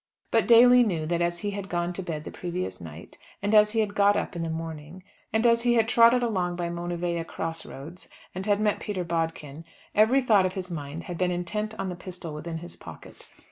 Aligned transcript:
But 0.31 0.47
Daly 0.47 0.81
knew 0.81 1.05
that 1.05 1.21
as 1.21 1.41
he 1.41 1.51
had 1.51 1.69
gone 1.69 1.93
to 1.93 2.01
bed 2.01 2.23
the 2.23 2.31
previous 2.31 2.81
night, 2.81 3.19
and 3.39 3.53
as 3.53 3.73
he 3.73 3.81
had 3.81 3.93
got 3.93 4.17
up 4.17 4.35
in 4.35 4.41
the 4.41 4.49
morning, 4.49 5.03
and 5.31 5.45
as 5.45 5.61
he 5.61 5.75
had 5.75 5.87
trotted 5.87 6.23
along 6.23 6.55
by 6.55 6.69
Monivea 6.71 7.23
cross 7.23 7.67
roads, 7.67 8.09
and 8.33 8.47
had 8.47 8.59
met 8.59 8.79
Peter 8.79 9.03
Bodkin, 9.03 9.63
every 9.93 10.23
thought 10.23 10.47
of 10.47 10.55
his 10.55 10.71
mind 10.71 11.03
had 11.03 11.19
been 11.19 11.29
intent 11.29 11.75
on 11.79 11.89
the 11.89 11.95
pistol 11.95 12.33
within 12.33 12.57
his 12.57 12.75
pocket. 12.75 13.29